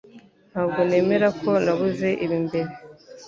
Ntabwo 0.51 0.79
nemera 0.89 1.27
ko 1.41 1.49
nabuze 1.63 2.09
ibi 2.25 2.37
mbere 2.47 2.69